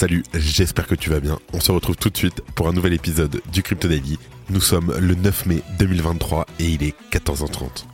Salut, 0.00 0.22
j'espère 0.32 0.86
que 0.86 0.94
tu 0.94 1.10
vas 1.10 1.20
bien. 1.20 1.38
On 1.52 1.60
se 1.60 1.70
retrouve 1.70 1.94
tout 1.94 2.08
de 2.08 2.16
suite 2.16 2.40
pour 2.54 2.68
un 2.68 2.72
nouvel 2.72 2.94
épisode 2.94 3.42
du 3.52 3.62
Crypto 3.62 3.86
Daily. 3.86 4.18
Nous 4.48 4.62
sommes 4.62 4.94
le 4.98 5.14
9 5.14 5.44
mai 5.44 5.62
2023 5.78 6.46
et 6.58 6.70
il 6.70 6.82
est 6.82 6.94
14h30. 7.12 7.84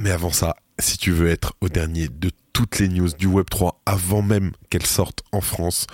Mais 0.00 0.10
avant 0.10 0.32
ça, 0.32 0.56
si 0.80 0.98
tu 0.98 1.12
veux 1.12 1.28
être 1.28 1.52
au 1.60 1.68
dernier 1.68 2.08
de 2.08 2.32
toutes 2.52 2.80
les 2.80 2.88
news 2.88 3.10
du 3.16 3.28
Web3 3.28 3.74
avant 3.86 4.20
même 4.20 4.50
qu'elles 4.68 4.84
sortent 4.84 5.22
en 5.30 5.40
France, 5.40 5.86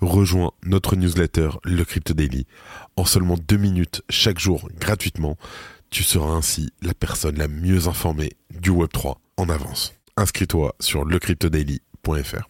rejoins 0.00 0.50
notre 0.64 0.96
newsletter, 0.96 1.50
le 1.62 1.84
Crypto 1.84 2.12
Daily. 2.12 2.44
En 2.96 3.04
seulement 3.04 3.36
deux 3.36 3.58
minutes 3.58 4.02
chaque 4.10 4.40
jour, 4.40 4.68
gratuitement, 4.80 5.38
tu 5.90 6.02
seras 6.02 6.32
ainsi 6.32 6.72
la 6.82 6.92
personne 6.92 7.38
la 7.38 7.46
mieux 7.46 7.86
informée 7.86 8.32
du 8.50 8.72
Web3 8.72 9.14
en 9.36 9.48
avance. 9.48 9.94
Inscris-toi 10.16 10.74
sur 10.80 11.04
lecryptodaily.fr. 11.04 12.48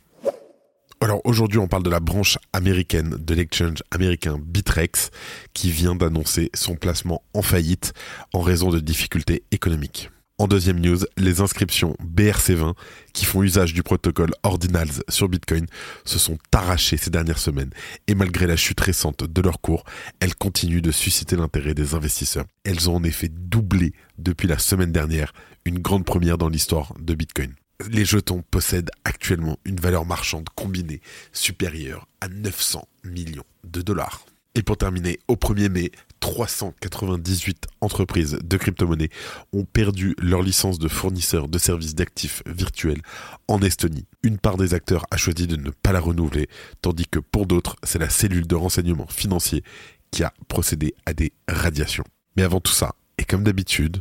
Alors 1.00 1.20
aujourd'hui, 1.24 1.58
on 1.58 1.68
parle 1.68 1.82
de 1.82 1.90
la 1.90 2.00
branche 2.00 2.38
américaine 2.54 3.16
de 3.18 3.34
l'exchange 3.34 3.82
américain 3.90 4.38
Bitrex 4.42 5.10
qui 5.52 5.70
vient 5.70 5.94
d'annoncer 5.94 6.50
son 6.54 6.74
placement 6.74 7.22
en 7.34 7.42
faillite 7.42 7.92
en 8.32 8.40
raison 8.40 8.70
de 8.70 8.80
difficultés 8.80 9.42
économiques. 9.50 10.10
En 10.38 10.48
deuxième 10.48 10.80
news, 10.80 10.98
les 11.18 11.40
inscriptions 11.42 11.96
BRC20 12.02 12.74
qui 13.12 13.26
font 13.26 13.42
usage 13.42 13.74
du 13.74 13.82
protocole 13.82 14.32
Ordinals 14.42 15.02
sur 15.08 15.28
Bitcoin 15.28 15.66
se 16.04 16.18
sont 16.18 16.38
arrachées 16.52 16.96
ces 16.96 17.10
dernières 17.10 17.38
semaines 17.38 17.70
et 18.06 18.14
malgré 18.14 18.46
la 18.46 18.56
chute 18.56 18.80
récente 18.80 19.24
de 19.24 19.42
leur 19.42 19.60
cours, 19.60 19.84
elles 20.20 20.34
continuent 20.34 20.82
de 20.82 20.92
susciter 20.92 21.36
l'intérêt 21.36 21.74
des 21.74 21.94
investisseurs. 21.94 22.46
Elles 22.64 22.88
ont 22.88 22.96
en 22.96 23.04
effet 23.04 23.28
doublé 23.30 23.92
depuis 24.18 24.48
la 24.48 24.58
semaine 24.58 24.92
dernière, 24.92 25.32
une 25.66 25.78
grande 25.78 26.06
première 26.06 26.38
dans 26.38 26.48
l'histoire 26.48 26.94
de 26.98 27.14
Bitcoin 27.14 27.54
les 27.90 28.04
jetons 28.04 28.42
possèdent 28.50 28.90
actuellement 29.04 29.58
une 29.64 29.76
valeur 29.76 30.04
marchande 30.04 30.48
combinée 30.54 31.00
supérieure 31.32 32.06
à 32.20 32.28
900 32.28 32.86
millions 33.04 33.44
de 33.64 33.82
dollars. 33.82 34.24
Et 34.54 34.62
pour 34.62 34.78
terminer, 34.78 35.18
au 35.28 35.34
1er 35.34 35.68
mai, 35.68 35.92
398 36.20 37.66
entreprises 37.82 38.38
de 38.42 38.56
crypto-monnaies 38.56 39.10
ont 39.52 39.64
perdu 39.64 40.16
leur 40.18 40.40
licence 40.40 40.78
de 40.78 40.88
fournisseur 40.88 41.46
de 41.46 41.58
services 41.58 41.94
d'actifs 41.94 42.42
virtuels 42.46 43.02
en 43.48 43.60
Estonie. 43.60 44.06
Une 44.22 44.38
part 44.38 44.56
des 44.56 44.72
acteurs 44.72 45.04
a 45.10 45.18
choisi 45.18 45.46
de 45.46 45.56
ne 45.56 45.68
pas 45.68 45.92
la 45.92 46.00
renouveler, 46.00 46.48
tandis 46.80 47.06
que 47.06 47.18
pour 47.18 47.44
d'autres, 47.44 47.76
c'est 47.82 47.98
la 47.98 48.08
cellule 48.08 48.46
de 48.46 48.54
renseignement 48.54 49.06
financier 49.08 49.62
qui 50.10 50.24
a 50.24 50.32
procédé 50.48 50.94
à 51.04 51.12
des 51.12 51.34
radiations. 51.48 52.04
Mais 52.36 52.42
avant 52.42 52.60
tout 52.60 52.72
ça, 52.72 52.94
et 53.18 53.24
comme 53.24 53.44
d'habitude, 53.44 53.98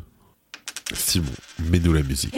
Simon, 0.94 1.32
mets-nous 1.60 1.94
la 1.94 2.04
musique. 2.04 2.36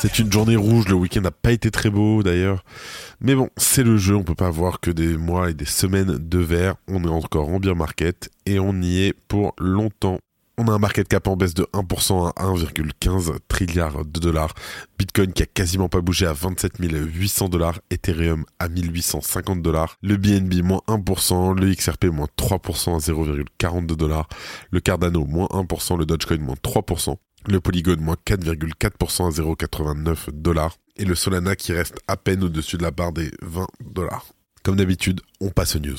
C'est 0.00 0.20
une 0.20 0.32
journée 0.32 0.56
rouge, 0.56 0.86
le 0.88 0.94
week-end 0.94 1.22
n'a 1.22 1.30
pas 1.30 1.50
été 1.50 1.70
très 1.70 1.90
beau 1.90 2.22
d'ailleurs. 2.22 2.64
Mais 3.20 3.34
bon, 3.34 3.50
c'est 3.56 3.82
le 3.82 3.96
jeu, 3.96 4.14
on 4.14 4.22
peut 4.22 4.34
pas 4.34 4.46
avoir 4.46 4.78
que 4.78 4.90
des 4.90 5.16
mois 5.16 5.50
et 5.50 5.54
des 5.54 5.64
semaines 5.64 6.18
de 6.18 6.38
verre. 6.38 6.76
On 6.86 7.02
est 7.02 7.08
encore 7.08 7.48
en 7.48 7.58
bien 7.58 7.74
market 7.74 8.30
et 8.46 8.58
on 8.60 8.80
y 8.80 9.02
est 9.02 9.12
pour 9.12 9.54
longtemps. 9.58 10.20
On 10.60 10.66
a 10.66 10.72
un 10.72 10.78
market 10.78 11.06
cap 11.06 11.28
en 11.28 11.36
baisse 11.36 11.54
de 11.54 11.62
1% 11.72 12.32
à 12.34 12.44
1,15 12.44 13.38
trilliard 13.46 14.04
de 14.04 14.18
dollars. 14.18 14.54
Bitcoin 14.98 15.32
qui 15.32 15.44
a 15.44 15.46
quasiment 15.46 15.88
pas 15.88 16.00
bougé 16.00 16.26
à 16.26 16.32
27 16.32 16.78
800 16.80 17.48
dollars. 17.48 17.78
Ethereum 17.90 18.44
à 18.58 18.68
1850 18.68 19.62
dollars. 19.62 19.96
Le 20.02 20.16
BNB 20.16 20.64
moins 20.64 20.80
1%. 20.88 21.56
Le 21.56 21.72
XRP 21.72 22.06
moins 22.06 22.26
3% 22.36 22.96
à 22.96 22.98
0,42 22.98 23.94
dollars. 23.94 24.28
Le 24.72 24.80
Cardano 24.80 25.24
moins 25.24 25.46
1%. 25.46 25.96
Le 25.96 26.04
Dogecoin 26.04 26.38
moins 26.38 26.56
3%. 26.56 27.14
Le 27.46 27.60
Polygon 27.60 27.98
moins 28.00 28.16
4,4% 28.26 29.28
à 29.28 29.30
0,89 29.30 30.30
dollars. 30.32 30.74
Et 30.96 31.04
le 31.04 31.14
Solana 31.14 31.54
qui 31.54 31.72
reste 31.72 32.00
à 32.08 32.16
peine 32.16 32.42
au-dessus 32.42 32.78
de 32.78 32.82
la 32.82 32.90
barre 32.90 33.12
des 33.12 33.30
20 33.42 33.68
dollars. 33.80 34.26
Comme 34.64 34.74
d'habitude, 34.74 35.20
on 35.40 35.50
passe 35.50 35.76
aux 35.76 35.78
news. 35.78 35.98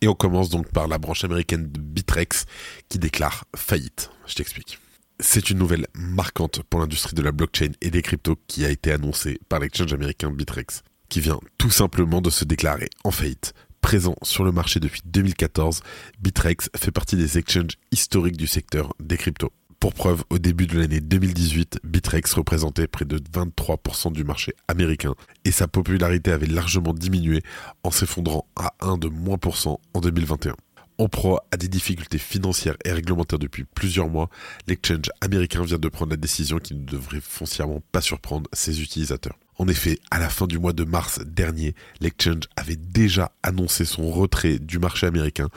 Et 0.00 0.08
on 0.08 0.14
commence 0.14 0.48
donc 0.48 0.70
par 0.70 0.88
la 0.88 0.98
branche 0.98 1.24
américaine 1.24 1.70
de 1.70 1.80
Bitrex 1.80 2.46
qui 2.88 2.98
déclare 2.98 3.44
faillite. 3.56 4.10
Je 4.26 4.34
t'explique. 4.34 4.78
C'est 5.20 5.50
une 5.50 5.58
nouvelle 5.58 5.88
marquante 5.94 6.62
pour 6.70 6.78
l'industrie 6.78 7.14
de 7.14 7.22
la 7.22 7.32
blockchain 7.32 7.72
et 7.80 7.90
des 7.90 8.02
cryptos 8.02 8.38
qui 8.46 8.64
a 8.64 8.70
été 8.70 8.92
annoncée 8.92 9.40
par 9.48 9.58
l'exchange 9.58 9.92
américain 9.92 10.30
Bitrex, 10.30 10.82
qui 11.08 11.20
vient 11.20 11.40
tout 11.58 11.70
simplement 11.70 12.20
de 12.20 12.30
se 12.30 12.44
déclarer 12.44 12.88
en 13.02 13.10
faillite. 13.10 13.52
Présent 13.80 14.14
sur 14.22 14.44
le 14.44 14.52
marché 14.52 14.78
depuis 14.78 15.02
2014, 15.04 15.80
Bitrex 16.20 16.68
fait 16.76 16.90
partie 16.92 17.16
des 17.16 17.38
exchanges 17.38 17.78
historiques 17.90 18.36
du 18.36 18.46
secteur 18.46 18.94
des 19.00 19.16
cryptos. 19.16 19.52
Pour 19.80 19.94
preuve, 19.94 20.24
au 20.28 20.40
début 20.40 20.66
de 20.66 20.76
l'année 20.76 21.00
2018, 21.00 21.78
Bitrex 21.84 22.32
représentait 22.34 22.88
près 22.88 23.04
de 23.04 23.18
23% 23.18 24.12
du 24.12 24.24
marché 24.24 24.52
américain 24.66 25.14
et 25.44 25.52
sa 25.52 25.68
popularité 25.68 26.32
avait 26.32 26.46
largement 26.46 26.92
diminué 26.92 27.42
en 27.84 27.92
s'effondrant 27.92 28.44
à 28.56 28.74
1 28.80 28.98
de 28.98 29.06
moins 29.08 29.38
en 29.94 30.00
2021. 30.00 30.56
En 30.98 31.08
proie 31.08 31.44
à 31.52 31.56
des 31.56 31.68
difficultés 31.68 32.18
financières 32.18 32.76
et 32.84 32.90
réglementaires 32.90 33.38
depuis 33.38 33.62
plusieurs 33.62 34.08
mois, 34.08 34.30
l'exchange 34.66 35.12
américain 35.20 35.62
vient 35.62 35.78
de 35.78 35.88
prendre 35.88 36.10
la 36.10 36.16
décision 36.16 36.58
qui 36.58 36.74
ne 36.74 36.84
devrait 36.84 37.20
foncièrement 37.20 37.80
pas 37.92 38.00
surprendre 38.00 38.50
ses 38.52 38.82
utilisateurs. 38.82 39.38
En 39.60 39.66
effet, 39.66 39.98
à 40.12 40.20
la 40.20 40.28
fin 40.28 40.46
du 40.46 40.58
mois 40.58 40.72
de 40.72 40.84
mars 40.84 41.20
dernier, 41.26 41.74
l'exchange 42.00 42.44
avait 42.56 42.76
déjà 42.76 43.32
annoncé 43.42 43.84
son 43.84 44.08
retrait 44.08 44.60
du 44.60 44.78
marché 44.78 45.06
américain 45.06 45.48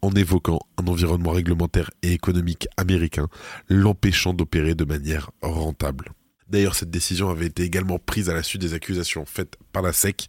en 0.00 0.10
évoquant 0.12 0.60
un 0.78 0.86
environnement 0.86 1.32
réglementaire 1.32 1.90
et 2.02 2.12
économique 2.12 2.68
américain 2.78 3.28
l'empêchant 3.68 4.32
d'opérer 4.32 4.74
de 4.74 4.86
manière 4.86 5.30
rentable. 5.42 6.12
D'ailleurs, 6.48 6.74
cette 6.74 6.90
décision 6.90 7.28
avait 7.28 7.46
été 7.46 7.62
également 7.62 7.98
prise 7.98 8.30
à 8.30 8.34
la 8.34 8.42
suite 8.42 8.62
des 8.62 8.72
accusations 8.72 9.26
faites 9.26 9.56
par 9.72 9.82
la 9.82 9.92
SEC 9.92 10.28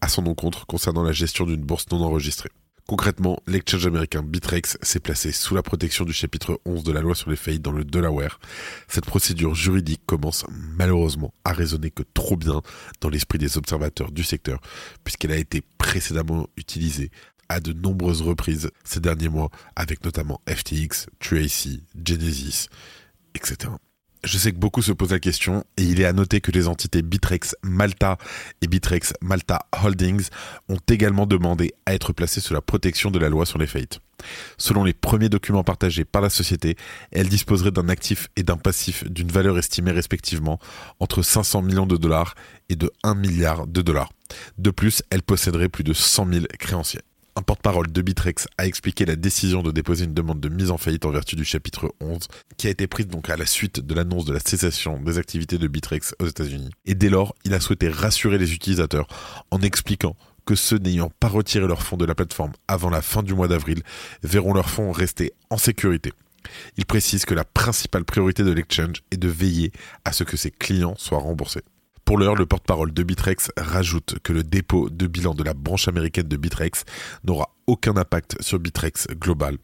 à 0.00 0.08
son 0.08 0.26
encontre 0.26 0.66
concernant 0.66 1.04
la 1.04 1.12
gestion 1.12 1.46
d'une 1.46 1.62
bourse 1.62 1.86
non 1.92 2.02
enregistrée. 2.02 2.50
Concrètement, 2.86 3.40
l'exchange 3.46 3.86
américain 3.86 4.22
Bitrex 4.22 4.76
s'est 4.82 5.00
placé 5.00 5.32
sous 5.32 5.54
la 5.54 5.62
protection 5.62 6.04
du 6.04 6.12
chapitre 6.12 6.60
11 6.66 6.84
de 6.84 6.92
la 6.92 7.00
loi 7.00 7.14
sur 7.14 7.30
les 7.30 7.36
faillites 7.36 7.62
dans 7.62 7.72
le 7.72 7.82
Delaware. 7.82 8.38
Cette 8.88 9.06
procédure 9.06 9.54
juridique 9.54 10.02
commence 10.04 10.44
malheureusement 10.50 11.32
à 11.44 11.54
résonner 11.54 11.90
que 11.90 12.02
trop 12.12 12.36
bien 12.36 12.60
dans 13.00 13.08
l'esprit 13.08 13.38
des 13.38 13.56
observateurs 13.56 14.12
du 14.12 14.22
secteur, 14.22 14.60
puisqu'elle 15.02 15.32
a 15.32 15.38
été 15.38 15.62
précédemment 15.78 16.46
utilisée 16.58 17.10
à 17.48 17.58
de 17.60 17.72
nombreuses 17.72 18.20
reprises 18.20 18.70
ces 18.84 19.00
derniers 19.00 19.30
mois, 19.30 19.48
avec 19.76 20.04
notamment 20.04 20.42
FTX, 20.46 21.06
Tracy, 21.20 21.84
Genesis, 22.04 22.68
etc. 23.34 23.70
Je 24.24 24.38
sais 24.38 24.52
que 24.52 24.56
beaucoup 24.56 24.80
se 24.80 24.92
posent 24.92 25.12
la 25.12 25.18
question 25.18 25.64
et 25.76 25.82
il 25.82 26.00
est 26.00 26.06
à 26.06 26.14
noter 26.14 26.40
que 26.40 26.50
les 26.50 26.66
entités 26.66 27.02
Bitrex 27.02 27.54
Malta 27.62 28.16
et 28.62 28.66
Bitrex 28.66 29.12
Malta 29.20 29.66
Holdings 29.84 30.28
ont 30.70 30.78
également 30.88 31.26
demandé 31.26 31.74
à 31.84 31.92
être 31.94 32.14
placées 32.14 32.40
sous 32.40 32.54
la 32.54 32.62
protection 32.62 33.10
de 33.10 33.18
la 33.18 33.28
loi 33.28 33.44
sur 33.44 33.58
les 33.58 33.66
faillites. 33.66 34.00
Selon 34.56 34.82
les 34.82 34.94
premiers 34.94 35.28
documents 35.28 35.62
partagés 35.62 36.06
par 36.06 36.22
la 36.22 36.30
société, 36.30 36.76
elles 37.12 37.28
disposeraient 37.28 37.70
d'un 37.70 37.90
actif 37.90 38.28
et 38.36 38.42
d'un 38.42 38.56
passif 38.56 39.04
d'une 39.04 39.30
valeur 39.30 39.58
estimée 39.58 39.92
respectivement 39.92 40.58
entre 41.00 41.20
500 41.20 41.60
millions 41.60 41.86
de 41.86 41.98
dollars 41.98 42.34
et 42.70 42.76
de 42.76 42.90
1 43.02 43.14
milliard 43.16 43.66
de 43.66 43.82
dollars. 43.82 44.10
De 44.56 44.70
plus, 44.70 45.02
elles 45.10 45.22
posséderaient 45.22 45.68
plus 45.68 45.84
de 45.84 45.92
100 45.92 46.32
000 46.32 46.44
créanciers. 46.58 47.02
Un 47.36 47.42
porte-parole 47.42 47.90
de 47.90 48.00
Bitrex 48.00 48.46
a 48.58 48.66
expliqué 48.66 49.04
la 49.04 49.16
décision 49.16 49.64
de 49.64 49.72
déposer 49.72 50.04
une 50.04 50.14
demande 50.14 50.38
de 50.38 50.48
mise 50.48 50.70
en 50.70 50.78
faillite 50.78 51.04
en 51.04 51.10
vertu 51.10 51.34
du 51.34 51.44
chapitre 51.44 51.92
11, 52.00 52.28
qui 52.56 52.68
a 52.68 52.70
été 52.70 52.86
prise 52.86 53.08
donc 53.08 53.28
à 53.28 53.36
la 53.36 53.44
suite 53.44 53.80
de 53.80 53.92
l'annonce 53.92 54.24
de 54.24 54.32
la 54.32 54.38
cessation 54.38 55.00
des 55.00 55.18
activités 55.18 55.58
de 55.58 55.66
Bitrex 55.66 56.14
aux 56.20 56.26
États-Unis. 56.26 56.70
Et 56.84 56.94
dès 56.94 57.08
lors, 57.08 57.34
il 57.44 57.52
a 57.52 57.58
souhaité 57.58 57.88
rassurer 57.88 58.38
les 58.38 58.54
utilisateurs 58.54 59.08
en 59.50 59.60
expliquant 59.62 60.14
que 60.46 60.54
ceux 60.54 60.78
n'ayant 60.78 61.10
pas 61.18 61.26
retiré 61.26 61.66
leurs 61.66 61.82
fonds 61.82 61.96
de 61.96 62.04
la 62.04 62.14
plateforme 62.14 62.52
avant 62.68 62.90
la 62.90 63.02
fin 63.02 63.24
du 63.24 63.34
mois 63.34 63.48
d'avril 63.48 63.82
verront 64.22 64.54
leurs 64.54 64.70
fonds 64.70 64.92
rester 64.92 65.32
en 65.50 65.58
sécurité. 65.58 66.12
Il 66.76 66.86
précise 66.86 67.24
que 67.24 67.34
la 67.34 67.44
principale 67.44 68.04
priorité 68.04 68.44
de 68.44 68.52
l'exchange 68.52 69.02
est 69.10 69.16
de 69.16 69.28
veiller 69.28 69.72
à 70.04 70.12
ce 70.12 70.22
que 70.22 70.36
ses 70.36 70.52
clients 70.52 70.94
soient 70.98 71.18
remboursés. 71.18 71.62
Pour 72.04 72.18
l'heure, 72.18 72.34
le 72.34 72.44
porte-parole 72.44 72.92
de 72.92 73.02
Bitrex 73.02 73.50
rajoute 73.56 74.18
que 74.22 74.32
le 74.32 74.42
dépôt 74.42 74.90
de 74.90 75.06
bilan 75.06 75.34
de 75.34 75.42
la 75.42 75.54
branche 75.54 75.88
américaine 75.88 76.28
de 76.28 76.36
Bitrex 76.36 76.84
n'aura 77.24 77.54
aucun 77.66 77.96
impact 77.96 78.40
sur 78.42 78.58
Bitrex 78.58 79.06
global. 79.18 79.56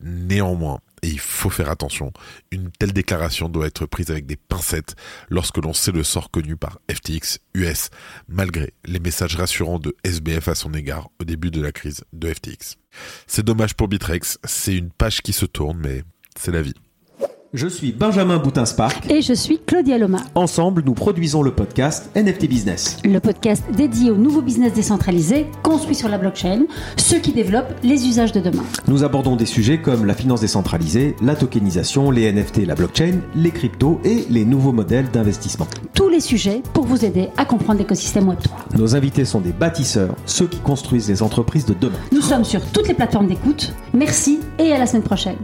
Néanmoins, 0.00 0.80
et 1.02 1.08
il 1.08 1.18
faut 1.18 1.48
faire 1.48 1.70
attention, 1.70 2.12
une 2.50 2.70
telle 2.70 2.92
déclaration 2.92 3.48
doit 3.48 3.66
être 3.66 3.86
prise 3.86 4.10
avec 4.10 4.26
des 4.26 4.36
pincettes 4.36 4.96
lorsque 5.30 5.58
l'on 5.58 5.72
sait 5.72 5.92
le 5.92 6.02
sort 6.02 6.30
connu 6.30 6.56
par 6.56 6.78
FTX 6.90 7.38
US, 7.54 7.88
malgré 8.28 8.74
les 8.84 9.00
messages 9.00 9.36
rassurants 9.36 9.78
de 9.78 9.96
SBF 10.04 10.48
à 10.48 10.54
son 10.54 10.74
égard 10.74 11.08
au 11.20 11.24
début 11.24 11.50
de 11.50 11.62
la 11.62 11.72
crise 11.72 12.04
de 12.12 12.32
FTX. 12.32 12.76
C'est 13.26 13.44
dommage 13.44 13.74
pour 13.74 13.88
Bitrex, 13.88 14.38
c'est 14.44 14.76
une 14.76 14.90
page 14.90 15.22
qui 15.22 15.32
se 15.32 15.46
tourne, 15.46 15.78
mais 15.78 16.02
c'est 16.36 16.52
la 16.52 16.62
vie. 16.62 16.74
Je 17.54 17.66
suis 17.66 17.92
Benjamin 17.92 18.38
Boutin-Spark. 18.38 19.10
Et 19.10 19.20
je 19.20 19.34
suis 19.34 19.58
Claudia 19.58 19.98
Loma. 19.98 20.20
Ensemble, 20.34 20.82
nous 20.86 20.94
produisons 20.94 21.42
le 21.42 21.50
podcast 21.50 22.10
NFT 22.16 22.48
Business. 22.48 22.96
Le 23.04 23.20
podcast 23.20 23.62
dédié 23.76 24.10
aux 24.10 24.16
nouveaux 24.16 24.40
business 24.40 24.72
décentralisés, 24.72 25.44
construits 25.62 25.94
sur 25.94 26.08
la 26.08 26.16
blockchain, 26.16 26.62
ceux 26.96 27.18
qui 27.18 27.30
développent 27.32 27.74
les 27.82 28.08
usages 28.08 28.32
de 28.32 28.40
demain. 28.40 28.62
Nous 28.88 29.04
abordons 29.04 29.36
des 29.36 29.44
sujets 29.44 29.76
comme 29.76 30.06
la 30.06 30.14
finance 30.14 30.40
décentralisée, 30.40 31.14
la 31.22 31.36
tokenisation, 31.36 32.10
les 32.10 32.32
NFT 32.32 32.64
la 32.64 32.74
blockchain, 32.74 33.20
les 33.34 33.50
cryptos 33.50 34.00
et 34.02 34.24
les 34.30 34.46
nouveaux 34.46 34.72
modèles 34.72 35.10
d'investissement. 35.10 35.66
Tous 35.92 36.08
les 36.08 36.20
sujets 36.20 36.62
pour 36.72 36.86
vous 36.86 37.04
aider 37.04 37.28
à 37.36 37.44
comprendre 37.44 37.80
l'écosystème 37.80 38.30
Web3. 38.30 38.78
Nos 38.78 38.96
invités 38.96 39.26
sont 39.26 39.42
des 39.42 39.52
bâtisseurs, 39.52 40.16
ceux 40.24 40.46
qui 40.46 40.60
construisent 40.60 41.10
les 41.10 41.22
entreprises 41.22 41.66
de 41.66 41.74
demain. 41.78 41.98
Nous 42.12 42.22
sommes 42.22 42.44
sur 42.44 42.64
toutes 42.72 42.88
les 42.88 42.94
plateformes 42.94 43.26
d'écoute. 43.26 43.74
Merci 43.92 44.40
et 44.58 44.72
à 44.72 44.78
la 44.78 44.86
semaine 44.86 45.02
prochaine. 45.02 45.36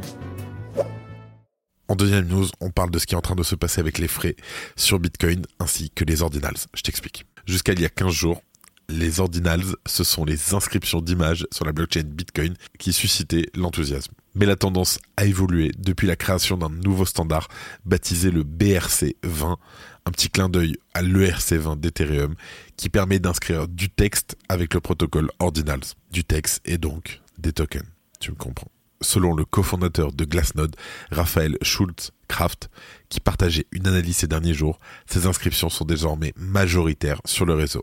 En 1.90 1.96
deuxième 1.96 2.26
news, 2.26 2.46
on 2.61 2.70
parle 2.70 2.90
de 2.90 2.99
ce 2.99 3.06
qui 3.06 3.14
est 3.14 3.19
en 3.19 3.23
train 3.23 3.35
de 3.35 3.43
se 3.43 3.55
passer 3.55 3.81
avec 3.81 3.96
les 3.96 4.08
frais 4.08 4.37
sur 4.76 5.00
Bitcoin 5.00 5.46
ainsi 5.58 5.90
que 5.90 6.05
les 6.05 6.20
ordinals. 6.20 6.58
Je 6.75 6.82
t'explique. 6.82 7.25
Jusqu'à 7.46 7.73
il 7.73 7.81
y 7.81 7.87
a 7.87 7.88
15 7.88 8.12
jours, 8.12 8.43
les 8.90 9.20
ordinals, 9.20 9.62
ce 9.87 10.05
sont 10.05 10.26
les 10.26 10.52
inscriptions 10.52 11.00
d'images 11.00 11.46
sur 11.50 11.64
la 11.64 11.73
blockchain 11.73 12.02
Bitcoin 12.05 12.55
qui 12.79 12.93
suscitaient 12.93 13.46
l'enthousiasme. 13.55 14.12
Mais 14.35 14.44
la 14.44 14.56
tendance 14.56 14.99
a 15.17 15.25
évolué 15.25 15.73
depuis 15.79 16.06
la 16.06 16.17
création 16.17 16.58
d'un 16.58 16.69
nouveau 16.69 17.06
standard 17.06 17.49
baptisé 17.87 18.31
le 18.31 18.44
BRC20, 18.44 19.56
un 20.05 20.11
petit 20.11 20.29
clin 20.29 20.50
d'œil 20.50 20.76
à 20.93 21.02
l'ERC20 21.02 21.81
d'Ethereum 21.81 22.34
qui 22.76 22.91
permet 22.91 23.19
d'inscrire 23.19 23.67
du 23.67 23.88
texte 23.88 24.37
avec 24.50 24.75
le 24.75 24.81
protocole 24.81 25.31
ordinals. 25.38 25.81
Du 26.12 26.23
texte 26.23 26.61
et 26.67 26.76
donc 26.76 27.23
des 27.38 27.52
tokens. 27.52 27.87
Tu 28.20 28.31
me 28.31 28.37
comprends 28.37 28.70
selon 29.00 29.35
le 29.35 29.45
cofondateur 29.45 30.12
de 30.12 30.25
Glassnode, 30.25 30.77
Raphaël 31.11 31.56
Schultz-Kraft, 31.62 32.71
qui 33.09 33.21
partageait 33.21 33.67
une 33.73 33.87
analyse 33.87 34.19
ces 34.19 34.27
derniers 34.27 34.55
jours, 34.55 34.79
ces 35.06 35.27
inscriptions 35.27 35.69
sont 35.69 35.85
désormais 35.85 36.33
majoritaires 36.37 37.21
sur 37.25 37.47
le 37.47 37.55
réseau. 37.55 37.83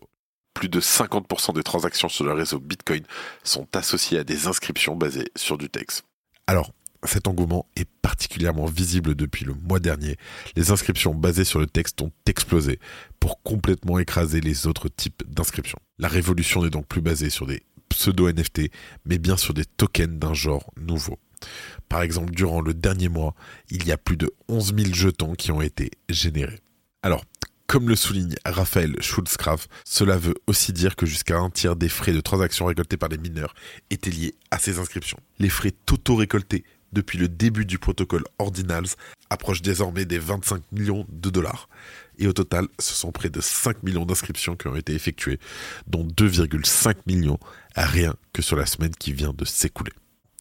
Plus 0.53 0.69
de 0.69 0.79
50% 0.79 1.53
des 1.53 1.63
transactions 1.63 2.09
sur 2.09 2.23
le 2.23 2.33
réseau 2.33 2.59
Bitcoin 2.59 3.03
sont 3.43 3.67
associées 3.75 4.19
à 4.19 4.23
des 4.23 4.47
inscriptions 4.47 4.95
basées 4.95 5.29
sur 5.35 5.57
du 5.57 5.69
texte. 5.69 6.03
Alors, 6.47 6.71
cet 7.03 7.27
engouement 7.27 7.67
est 7.75 7.87
particulièrement 8.01 8.65
visible 8.65 9.15
depuis 9.15 9.45
le 9.45 9.53
mois 9.53 9.79
dernier. 9.79 10.15
Les 10.55 10.71
inscriptions 10.71 11.13
basées 11.13 11.43
sur 11.43 11.59
le 11.59 11.67
texte 11.67 12.01
ont 12.01 12.11
explosé 12.25 12.79
pour 13.19 13.41
complètement 13.43 13.99
écraser 13.99 14.41
les 14.41 14.65
autres 14.67 14.89
types 14.89 15.23
d'inscriptions. 15.27 15.79
La 15.99 16.07
révolution 16.07 16.63
n'est 16.63 16.69
donc 16.69 16.87
plus 16.87 17.01
basée 17.01 17.29
sur 17.29 17.45
des 17.45 17.63
pseudo-NFT, 17.95 18.71
mais 19.05 19.17
bien 19.17 19.37
sur 19.37 19.53
des 19.53 19.65
tokens 19.65 20.19
d'un 20.19 20.33
genre 20.33 20.71
nouveau. 20.79 21.17
Par 21.89 22.01
exemple, 22.01 22.33
durant 22.33 22.61
le 22.61 22.73
dernier 22.73 23.09
mois, 23.09 23.35
il 23.69 23.85
y 23.85 23.91
a 23.91 23.97
plus 23.97 24.17
de 24.17 24.31
11 24.47 24.75
000 24.77 24.93
jetons 24.93 25.33
qui 25.33 25.51
ont 25.51 25.61
été 25.61 25.91
générés. 26.09 26.61
Alors, 27.03 27.23
comme 27.67 27.89
le 27.89 27.95
souligne 27.95 28.35
Raphaël 28.45 28.95
Schulzgraf, 29.01 29.67
cela 29.85 30.17
veut 30.17 30.35
aussi 30.47 30.71
dire 30.71 30.95
que 30.95 31.05
jusqu'à 31.05 31.37
un 31.37 31.49
tiers 31.49 31.75
des 31.75 31.89
frais 31.89 32.13
de 32.13 32.21
transaction 32.21 32.65
récoltés 32.65 32.97
par 32.97 33.09
les 33.09 33.17
mineurs 33.17 33.55
étaient 33.89 34.11
liés 34.11 34.35
à 34.51 34.59
ces 34.59 34.79
inscriptions. 34.79 35.19
Les 35.39 35.49
frais 35.49 35.73
totaux 35.85 36.15
récoltés 36.15 36.63
depuis 36.93 37.17
le 37.17 37.27
début 37.27 37.65
du 37.65 37.77
protocole 37.77 38.23
Ordinals 38.39 38.87
approchent 39.29 39.61
désormais 39.61 40.05
des 40.05 40.19
25 40.19 40.63
millions 40.71 41.05
de 41.09 41.29
dollars. 41.29 41.67
Et 42.17 42.27
au 42.27 42.33
total, 42.33 42.67
ce 42.79 42.93
sont 42.93 43.11
près 43.11 43.29
de 43.29 43.41
5 43.41 43.83
millions 43.83 44.05
d'inscriptions 44.05 44.55
qui 44.55 44.67
ont 44.67 44.75
été 44.75 44.93
effectuées, 44.93 45.39
dont 45.87 46.05
2,5 46.05 46.95
millions 47.07 47.39
rien 47.75 48.15
que 48.33 48.41
sur 48.41 48.55
la 48.55 48.65
semaine 48.65 48.95
qui 48.97 49.13
vient 49.13 49.33
de 49.33 49.45
s'écouler. 49.45 49.91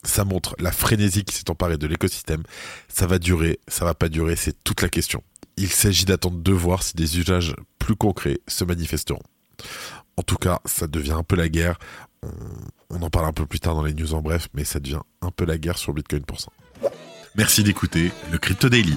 Ça 0.04 0.24
montre 0.24 0.54
la 0.58 0.70
frénésie 0.70 1.24
qui 1.24 1.34
s'est 1.34 1.50
emparée 1.50 1.78
de 1.78 1.86
l'écosystème. 1.86 2.42
Ça 2.88 3.06
va 3.06 3.18
durer, 3.18 3.58
ça 3.68 3.84
va 3.84 3.94
pas 3.94 4.08
durer, 4.08 4.36
c'est 4.36 4.62
toute 4.62 4.82
la 4.82 4.88
question. 4.88 5.22
Il 5.56 5.70
s'agit 5.70 6.04
d'attendre 6.04 6.38
de 6.38 6.52
voir 6.52 6.82
si 6.82 6.94
des 6.94 7.18
usages 7.18 7.54
plus 7.78 7.96
concrets 7.96 8.40
se 8.46 8.64
manifesteront. 8.64 9.22
En 10.16 10.22
tout 10.22 10.36
cas, 10.36 10.60
ça 10.64 10.86
devient 10.86 11.12
un 11.12 11.22
peu 11.22 11.36
la 11.36 11.48
guerre. 11.48 11.78
On, 12.90 13.02
en 13.02 13.10
parle 13.10 13.26
un 13.26 13.32
peu 13.32 13.46
plus 13.46 13.60
tard 13.60 13.74
dans 13.74 13.82
les 13.82 13.94
news 13.94 14.14
en 14.14 14.22
bref, 14.22 14.48
mais 14.54 14.64
ça 14.64 14.80
devient 14.80 15.00
un 15.20 15.30
peu 15.30 15.44
la 15.44 15.58
guerre 15.58 15.78
sur 15.78 15.92
Bitcoin 15.92 16.24
pour 16.24 16.40
ça. 16.40 16.48
Merci 17.36 17.64
d'écouter 17.64 18.12
le 18.30 18.38
Crypto 18.38 18.68
Daily. 18.68 18.96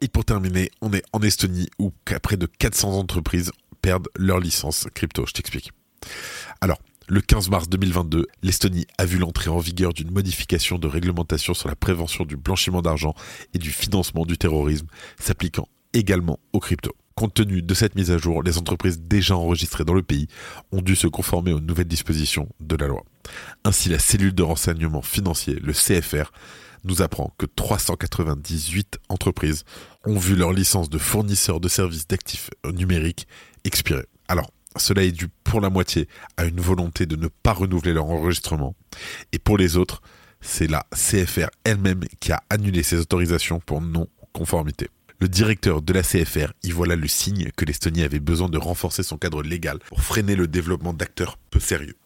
Et 0.00 0.08
pour 0.08 0.24
terminer, 0.24 0.70
on 0.80 0.92
est 0.92 1.02
en 1.12 1.20
Estonie 1.20 1.68
où 1.78 1.92
près 2.22 2.36
de 2.36 2.46
400 2.46 2.92
entreprises 2.92 3.52
perdent 3.82 4.08
leur 4.16 4.40
licence 4.40 4.86
crypto. 4.94 5.26
Je 5.26 5.32
t'explique. 5.32 5.72
Alors, 6.60 6.78
le 7.08 7.20
15 7.20 7.50
mars 7.50 7.68
2022, 7.68 8.26
l'Estonie 8.42 8.86
a 8.96 9.04
vu 9.04 9.18
l'entrée 9.18 9.50
en 9.50 9.58
vigueur 9.58 9.92
d'une 9.92 10.10
modification 10.10 10.78
de 10.78 10.86
réglementation 10.86 11.54
sur 11.54 11.68
la 11.68 11.76
prévention 11.76 12.24
du 12.24 12.36
blanchiment 12.36 12.82
d'argent 12.82 13.14
et 13.52 13.58
du 13.58 13.72
financement 13.72 14.24
du 14.24 14.38
terrorisme, 14.38 14.86
s'appliquant 15.18 15.68
également 15.92 16.38
aux 16.52 16.60
cryptos. 16.60 16.94
Compte 17.16 17.34
tenu 17.34 17.60
de 17.60 17.74
cette 17.74 17.96
mise 17.96 18.10
à 18.10 18.16
jour, 18.16 18.42
les 18.42 18.56
entreprises 18.56 19.00
déjà 19.00 19.36
enregistrées 19.36 19.84
dans 19.84 19.92
le 19.92 20.02
pays 20.02 20.28
ont 20.72 20.80
dû 20.80 20.96
se 20.96 21.06
conformer 21.06 21.52
aux 21.52 21.60
nouvelles 21.60 21.88
dispositions 21.88 22.48
de 22.60 22.76
la 22.76 22.86
loi. 22.86 23.04
Ainsi, 23.64 23.88
la 23.90 23.98
cellule 23.98 24.34
de 24.34 24.42
renseignement 24.42 25.02
financier, 25.02 25.54
le 25.54 25.72
CFR, 25.72 26.30
nous 26.84 27.02
apprend 27.02 27.32
que 27.38 27.46
398 27.46 28.98
entreprises 29.08 29.64
ont 30.04 30.18
vu 30.18 30.34
leur 30.34 30.52
licence 30.52 30.90
de 30.90 30.98
fournisseur 30.98 31.60
de 31.60 31.68
services 31.68 32.06
d'actifs 32.08 32.50
numériques 32.64 33.26
expirer. 33.64 34.06
Alors, 34.28 34.50
cela 34.76 35.02
est 35.02 35.12
dû 35.12 35.28
pour 35.44 35.60
la 35.60 35.70
moitié 35.70 36.08
à 36.36 36.44
une 36.44 36.60
volonté 36.60 37.06
de 37.06 37.16
ne 37.16 37.28
pas 37.28 37.52
renouveler 37.52 37.92
leur 37.92 38.06
enregistrement. 38.06 38.74
Et 39.32 39.38
pour 39.38 39.58
les 39.58 39.76
autres, 39.76 40.00
c'est 40.40 40.68
la 40.68 40.86
CFR 40.94 41.48
elle-même 41.64 42.04
qui 42.20 42.32
a 42.32 42.42
annulé 42.48 42.82
ses 42.82 42.98
autorisations 42.98 43.60
pour 43.60 43.80
non-conformité. 43.80 44.88
Le 45.20 45.28
directeur 45.28 45.82
de 45.82 45.92
la 45.92 46.02
CFR 46.02 46.52
y 46.62 46.70
voit 46.70 46.86
là 46.86 46.96
le 46.96 47.08
signe 47.08 47.50
que 47.54 47.66
l'Estonie 47.66 48.02
avait 48.02 48.20
besoin 48.20 48.48
de 48.48 48.56
renforcer 48.56 49.02
son 49.02 49.18
cadre 49.18 49.42
légal 49.42 49.78
pour 49.80 50.00
freiner 50.00 50.34
le 50.34 50.48
développement 50.48 50.94
d'acteurs 50.94 51.36
peu 51.50 51.60
sérieux. 51.60 51.96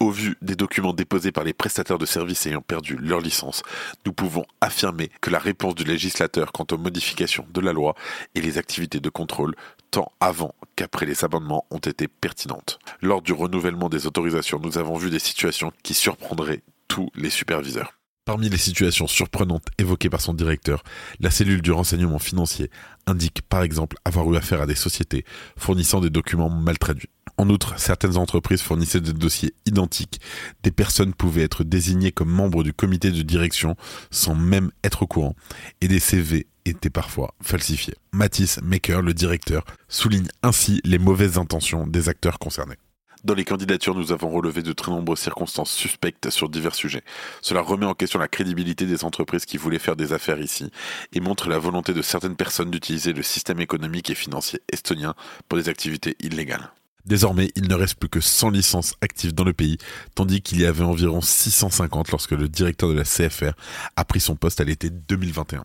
Au 0.00 0.12
vu 0.12 0.36
des 0.42 0.54
documents 0.54 0.92
déposés 0.92 1.32
par 1.32 1.42
les 1.42 1.52
prestataires 1.52 1.98
de 1.98 2.06
services 2.06 2.46
ayant 2.46 2.60
perdu 2.60 2.96
leur 2.96 3.20
licence, 3.20 3.64
nous 4.06 4.12
pouvons 4.12 4.44
affirmer 4.60 5.10
que 5.20 5.28
la 5.28 5.40
réponse 5.40 5.74
du 5.74 5.82
législateur 5.82 6.52
quant 6.52 6.66
aux 6.70 6.78
modifications 6.78 7.48
de 7.52 7.60
la 7.60 7.72
loi 7.72 7.96
et 8.36 8.40
les 8.40 8.58
activités 8.58 9.00
de 9.00 9.10
contrôle, 9.10 9.56
tant 9.90 10.12
avant 10.20 10.54
qu'après 10.76 11.04
les 11.04 11.24
amendements, 11.24 11.66
ont 11.70 11.78
été 11.78 12.06
pertinentes. 12.06 12.78
Lors 13.02 13.22
du 13.22 13.32
renouvellement 13.32 13.88
des 13.88 14.06
autorisations, 14.06 14.60
nous 14.62 14.78
avons 14.78 14.96
vu 14.96 15.10
des 15.10 15.18
situations 15.18 15.72
qui 15.82 15.94
surprendraient 15.94 16.62
tous 16.86 17.10
les 17.16 17.30
superviseurs. 17.30 17.98
Parmi 18.24 18.50
les 18.50 18.58
situations 18.58 19.08
surprenantes 19.08 19.66
évoquées 19.78 20.10
par 20.10 20.20
son 20.20 20.34
directeur, 20.34 20.84
la 21.18 21.30
cellule 21.30 21.62
du 21.62 21.72
renseignement 21.72 22.18
financier 22.20 22.70
indique 23.06 23.42
par 23.42 23.62
exemple 23.62 23.96
avoir 24.04 24.30
eu 24.30 24.36
affaire 24.36 24.60
à 24.60 24.66
des 24.66 24.74
sociétés 24.74 25.24
fournissant 25.56 26.00
des 26.00 26.10
documents 26.10 26.50
mal 26.50 26.78
traduits. 26.78 27.08
En 27.38 27.48
outre, 27.50 27.78
certaines 27.78 28.16
entreprises 28.16 28.62
fournissaient 28.62 29.00
des 29.00 29.12
dossiers 29.12 29.54
identiques. 29.64 30.20
Des 30.64 30.72
personnes 30.72 31.14
pouvaient 31.14 31.44
être 31.44 31.62
désignées 31.62 32.10
comme 32.10 32.30
membres 32.30 32.64
du 32.64 32.72
comité 32.72 33.12
de 33.12 33.22
direction 33.22 33.76
sans 34.10 34.34
même 34.34 34.72
être 34.82 35.04
au 35.04 35.06
courant. 35.06 35.36
Et 35.80 35.86
des 35.86 36.00
CV 36.00 36.48
étaient 36.64 36.90
parfois 36.90 37.34
falsifiés. 37.40 37.94
Mathis 38.12 38.60
Maker, 38.60 39.02
le 39.02 39.14
directeur, 39.14 39.64
souligne 39.88 40.26
ainsi 40.42 40.80
les 40.84 40.98
mauvaises 40.98 41.38
intentions 41.38 41.86
des 41.86 42.08
acteurs 42.08 42.40
concernés. 42.40 42.74
Dans 43.22 43.34
les 43.34 43.44
candidatures, 43.44 43.94
nous 43.94 44.10
avons 44.10 44.30
relevé 44.30 44.62
de 44.62 44.72
très 44.72 44.90
nombreuses 44.90 45.18
circonstances 45.20 45.72
suspectes 45.72 46.30
sur 46.30 46.48
divers 46.48 46.74
sujets. 46.74 47.02
Cela 47.40 47.60
remet 47.60 47.86
en 47.86 47.94
question 47.94 48.18
la 48.18 48.28
crédibilité 48.28 48.84
des 48.86 49.04
entreprises 49.04 49.44
qui 49.44 49.58
voulaient 49.58 49.78
faire 49.78 49.96
des 49.96 50.12
affaires 50.12 50.40
ici 50.40 50.70
et 51.12 51.20
montre 51.20 51.48
la 51.48 51.58
volonté 51.58 51.94
de 51.94 52.02
certaines 52.02 52.36
personnes 52.36 52.70
d'utiliser 52.70 53.12
le 53.12 53.22
système 53.22 53.60
économique 53.60 54.10
et 54.10 54.14
financier 54.14 54.60
estonien 54.72 55.14
pour 55.48 55.58
des 55.58 55.68
activités 55.68 56.16
illégales. 56.20 56.72
Désormais, 57.08 57.50
il 57.56 57.68
ne 57.68 57.74
reste 57.74 57.94
plus 57.94 58.10
que 58.10 58.20
100 58.20 58.50
licences 58.50 58.94
actives 59.00 59.34
dans 59.34 59.44
le 59.44 59.54
pays, 59.54 59.78
tandis 60.14 60.42
qu'il 60.42 60.60
y 60.60 60.66
avait 60.66 60.84
environ 60.84 61.22
650 61.22 62.10
lorsque 62.10 62.32
le 62.32 62.50
directeur 62.50 62.90
de 62.90 62.94
la 62.94 63.04
CFR 63.04 63.52
a 63.96 64.04
pris 64.04 64.20
son 64.20 64.36
poste 64.36 64.60
à 64.60 64.64
l'été 64.64 64.90
2021. 64.90 65.64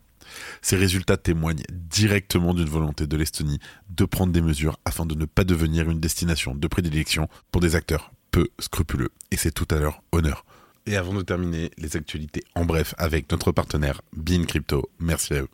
Ces 0.61 0.77
résultats 0.77 1.17
témoignent 1.17 1.63
directement 1.69 2.53
d'une 2.53 2.69
volonté 2.69 3.07
de 3.07 3.17
l'Estonie 3.17 3.59
de 3.89 4.05
prendre 4.05 4.31
des 4.31 4.41
mesures 4.41 4.79
afin 4.85 5.05
de 5.05 5.15
ne 5.15 5.25
pas 5.25 5.43
devenir 5.43 5.89
une 5.89 5.99
destination 5.99 6.55
de 6.55 6.67
prédilection 6.67 7.27
pour 7.51 7.59
des 7.59 7.75
acteurs 7.75 8.13
peu 8.31 8.47
scrupuleux. 8.57 9.09
Et 9.31 9.35
c'est 9.35 9.51
tout 9.51 9.67
à 9.69 9.79
leur 9.79 10.01
honneur. 10.13 10.45
Et 10.85 10.95
avant 10.95 11.13
de 11.13 11.21
terminer, 11.21 11.71
les 11.77 11.97
actualités 11.97 12.43
en 12.55 12.63
bref 12.63 12.95
avec 12.97 13.29
notre 13.31 13.51
partenaire 13.51 14.01
Bean 14.15 14.45
Crypto. 14.45 14.89
Merci 14.97 15.33
à 15.33 15.41
eux. 15.41 15.49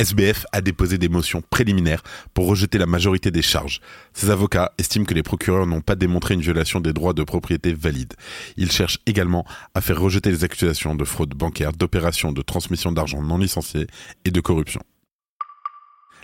SBF 0.00 0.46
a 0.52 0.62
déposé 0.62 0.96
des 0.96 1.10
motions 1.10 1.42
préliminaires 1.50 2.02
pour 2.32 2.46
rejeter 2.46 2.78
la 2.78 2.86
majorité 2.86 3.30
des 3.30 3.42
charges. 3.42 3.82
Ses 4.14 4.30
avocats 4.30 4.72
estiment 4.78 5.04
que 5.04 5.12
les 5.12 5.22
procureurs 5.22 5.66
n'ont 5.66 5.82
pas 5.82 5.94
démontré 5.94 6.32
une 6.32 6.40
violation 6.40 6.80
des 6.80 6.94
droits 6.94 7.12
de 7.12 7.22
propriété 7.22 7.74
valides. 7.74 8.14
Ils 8.56 8.72
cherchent 8.72 9.00
également 9.04 9.44
à 9.74 9.82
faire 9.82 10.00
rejeter 10.00 10.30
les 10.30 10.42
accusations 10.42 10.94
de 10.94 11.04
fraude 11.04 11.34
bancaire, 11.34 11.72
d'opération 11.72 12.32
de 12.32 12.40
transmission 12.40 12.92
d'argent 12.92 13.20
non 13.20 13.36
licencié 13.36 13.88
et 14.24 14.30
de 14.30 14.40
corruption. 14.40 14.80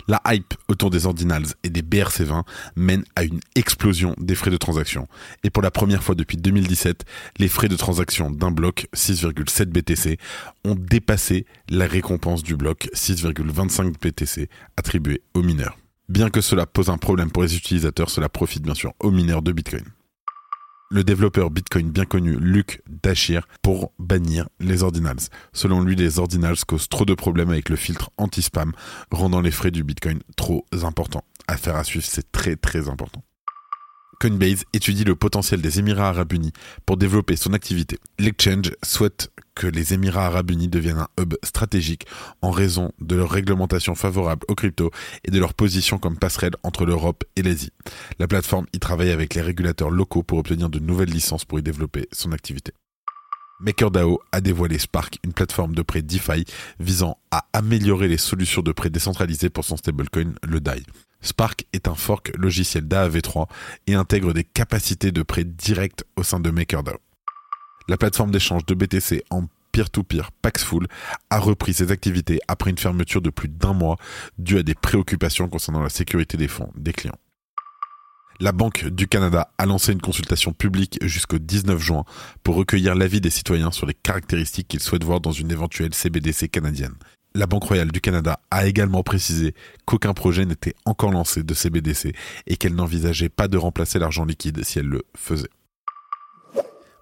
La 0.07 0.21
hype 0.27 0.53
autour 0.67 0.89
des 0.89 1.05
ordinals 1.05 1.45
et 1.63 1.69
des 1.69 1.81
BRC20 1.81 2.43
mène 2.75 3.03
à 3.15 3.23
une 3.23 3.39
explosion 3.55 4.15
des 4.17 4.35
frais 4.35 4.51
de 4.51 4.57
transaction. 4.57 5.07
Et 5.43 5.49
pour 5.49 5.61
la 5.61 5.71
première 5.71 6.03
fois 6.03 6.15
depuis 6.15 6.37
2017, 6.37 7.03
les 7.39 7.47
frais 7.47 7.67
de 7.67 7.75
transaction 7.75 8.31
d'un 8.31 8.51
bloc 8.51 8.87
6,7 8.95 9.65
BTC 9.65 10.17
ont 10.63 10.75
dépassé 10.75 11.45
la 11.69 11.87
récompense 11.87 12.43
du 12.43 12.55
bloc 12.55 12.89
6,25 12.93 13.93
BTC 13.99 14.49
attribué 14.77 15.21
aux 15.33 15.43
mineurs. 15.43 15.77
Bien 16.09 16.29
que 16.29 16.39
cela 16.39 16.65
pose 16.65 16.89
un 16.89 16.97
problème 16.97 17.31
pour 17.31 17.43
les 17.43 17.57
utilisateurs, 17.57 18.09
cela 18.09 18.29
profite 18.29 18.63
bien 18.63 18.75
sûr 18.75 18.93
aux 18.99 19.11
mineurs 19.11 19.41
de 19.41 19.51
Bitcoin 19.51 19.83
le 20.89 21.03
développeur 21.03 21.49
Bitcoin 21.49 21.91
bien 21.91 22.05
connu 22.05 22.37
Luc 22.39 22.81
Dashir 22.87 23.47
pour 23.61 23.91
bannir 23.99 24.47
les 24.59 24.83
ordinals. 24.83 25.19
Selon 25.53 25.81
lui, 25.81 25.95
les 25.95 26.19
ordinals 26.19 26.63
causent 26.65 26.89
trop 26.89 27.05
de 27.05 27.13
problèmes 27.13 27.49
avec 27.49 27.69
le 27.69 27.75
filtre 27.75 28.09
anti-spam, 28.17 28.73
rendant 29.11 29.41
les 29.41 29.51
frais 29.51 29.71
du 29.71 29.83
Bitcoin 29.83 30.19
trop 30.35 30.65
importants. 30.83 31.23
Affaire 31.47 31.75
à 31.75 31.83
suivre, 31.83 32.05
c'est 32.05 32.31
très 32.31 32.55
très 32.55 32.89
important. 32.89 33.23
Coinbase 34.19 34.63
étudie 34.73 35.03
le 35.03 35.15
potentiel 35.15 35.61
des 35.61 35.79
Émirats 35.79 36.09
arabes 36.09 36.33
unis 36.33 36.53
pour 36.85 36.97
développer 36.97 37.35
son 37.35 37.53
activité. 37.53 37.99
L'exchange 38.17 38.71
souhaite 38.83 39.29
que 39.57 39.67
les 39.67 39.95
Émirats 39.95 40.27
arabes 40.27 40.51
unis 40.51 40.67
deviennent 40.67 40.99
un 40.99 41.09
hub 41.19 41.33
stratégique 41.43 42.05
en 42.43 42.51
raison 42.51 42.91
de 43.01 43.15
leur 43.15 43.31
réglementation 43.31 43.95
favorable 43.95 44.45
aux 44.47 44.55
cryptos 44.55 44.91
et 45.23 45.31
de 45.31 45.39
leur 45.39 45.55
position 45.55 45.97
comme 45.97 46.17
passerelle 46.17 46.55
entre 46.61 46.85
l'Europe 46.85 47.23
et 47.35 47.41
l'Asie. 47.41 47.73
La 48.19 48.27
plateforme 48.27 48.67
y 48.71 48.79
travaille 48.79 49.09
avec 49.09 49.33
les 49.33 49.41
régulateurs 49.41 49.89
locaux 49.89 50.21
pour 50.21 50.37
obtenir 50.37 50.69
de 50.69 50.77
nouvelles 50.77 51.09
licences 51.09 51.43
pour 51.43 51.57
y 51.57 51.63
développer 51.63 52.07
son 52.11 52.31
activité. 52.33 52.71
MakerDAO 53.59 54.19
a 54.31 54.41
dévoilé 54.41 54.77
Spark, 54.77 55.17
une 55.23 55.33
plateforme 55.33 55.73
de 55.73 55.81
prêt 55.81 56.03
DeFi 56.03 56.45
visant 56.79 57.17
à 57.31 57.47
améliorer 57.53 58.07
les 58.07 58.17
solutions 58.17 58.61
de 58.61 58.71
prêt 58.71 58.91
décentralisées 58.91 59.49
pour 59.49 59.65
son 59.65 59.77
stablecoin, 59.77 60.35
le 60.43 60.61
DAI. 60.61 60.83
Spark 61.21 61.65
est 61.73 61.87
un 61.87 61.95
fork 61.95 62.31
logiciel 62.37 62.87
d'AAV3 62.87 63.47
et 63.87 63.95
intègre 63.95 64.33
des 64.33 64.43
capacités 64.43 65.11
de 65.11 65.23
prêt 65.23 65.43
direct 65.43 66.05
au 66.15 66.21
sein 66.21 66.39
de 66.39 66.51
MakerDAO. 66.51 66.99
La 67.89 67.95
plateforme 67.95 68.31
d'échange 68.31 68.65
de 68.65 68.73
BTC 68.73 69.23
en 69.29 69.45
peer-to-peer 69.71 70.31
Paxful 70.41 70.87
a 71.29 71.39
repris 71.39 71.73
ses 71.73 71.91
activités 71.93 72.39
après 72.49 72.69
une 72.69 72.77
fermeture 72.77 73.21
de 73.21 73.29
plus 73.29 73.47
d'un 73.47 73.71
mois 73.71 73.95
due 74.37 74.57
à 74.57 74.63
des 74.63 74.75
préoccupations 74.75 75.47
concernant 75.47 75.81
la 75.81 75.89
sécurité 75.89 76.35
des 76.35 76.49
fonds 76.49 76.69
des 76.75 76.91
clients. 76.91 77.17
La 78.41 78.51
Banque 78.51 78.87
du 78.87 79.07
Canada 79.07 79.51
a 79.57 79.65
lancé 79.65 79.93
une 79.93 80.01
consultation 80.01 80.51
publique 80.51 80.99
jusqu'au 81.01 81.39
19 81.39 81.79
juin 81.79 82.03
pour 82.43 82.55
recueillir 82.55 82.93
l'avis 82.93 83.21
des 83.21 83.29
citoyens 83.29 83.71
sur 83.71 83.87
les 83.87 83.93
caractéristiques 83.93 84.67
qu'ils 84.67 84.81
souhaitent 84.81 85.05
voir 85.05 85.21
dans 85.21 85.31
une 85.31 85.49
éventuelle 85.49 85.93
CBDC 85.93 86.49
canadienne. 86.49 86.95
La 87.35 87.47
Banque 87.47 87.63
royale 87.63 87.91
du 87.93 88.01
Canada 88.01 88.41
a 88.51 88.67
également 88.67 89.01
précisé 89.01 89.55
qu'aucun 89.85 90.13
projet 90.13 90.45
n'était 90.45 90.75
encore 90.85 91.11
lancé 91.11 91.41
de 91.41 91.53
CBDC 91.53 92.13
et 92.47 92.57
qu'elle 92.57 92.75
n'envisageait 92.75 93.29
pas 93.29 93.47
de 93.47 93.57
remplacer 93.57 93.97
l'argent 93.97 94.25
liquide 94.25 94.63
si 94.65 94.79
elle 94.79 94.87
le 94.87 95.03
faisait. 95.15 95.49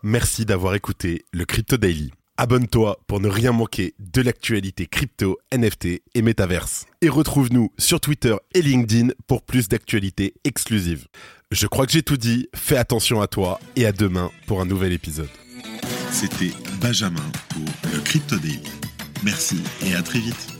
Merci 0.07 0.45
d'avoir 0.45 0.75
écouté 0.75 1.25
le 1.33 1.45
Crypto 1.45 1.77
Daily. 1.77 2.11
Abonne-toi 2.37 2.99
pour 3.07 3.19
ne 3.19 3.27
rien 3.27 3.51
manquer 3.51 3.95
de 3.97 4.21
l'actualité 4.21 4.85
crypto, 4.85 5.39
NFT 5.51 6.03
et 6.13 6.21
métaverse. 6.21 6.85
Et 7.01 7.09
retrouve-nous 7.09 7.71
sur 7.79 7.99
Twitter 7.99 8.35
et 8.53 8.61
LinkedIn 8.61 9.13
pour 9.25 9.41
plus 9.41 9.67
d'actualités 9.67 10.35
exclusives. 10.43 11.07
Je 11.49 11.65
crois 11.65 11.87
que 11.87 11.91
j'ai 11.91 12.03
tout 12.03 12.17
dit, 12.17 12.49
fais 12.53 12.77
attention 12.77 13.19
à 13.19 13.25
toi 13.25 13.59
et 13.75 13.87
à 13.87 13.91
demain 13.91 14.29
pour 14.45 14.61
un 14.61 14.65
nouvel 14.65 14.93
épisode. 14.93 15.31
C'était 16.11 16.53
Benjamin 16.79 17.25
pour 17.49 17.65
le 17.91 17.99
Crypto 18.01 18.35
Daily. 18.37 18.61
Merci 19.23 19.57
et 19.87 19.95
à 19.95 20.03
très 20.03 20.19
vite. 20.19 20.54